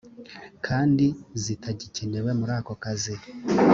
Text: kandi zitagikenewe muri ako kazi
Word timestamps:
kandi 0.65 1.05
zitagikenewe 1.43 2.29
muri 2.39 2.53
ako 2.59 2.73
kazi 2.83 3.15